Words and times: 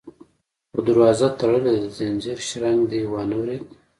_خو 0.71 0.79
دروازه 0.87 1.27
تړلې 1.39 1.59
ده، 1.65 1.73
د 1.81 1.83
ځنځير 1.97 2.37
شرنګ 2.47 2.79
دې 2.91 2.99
وانه 3.11 3.35
ورېد؟ 3.39 3.63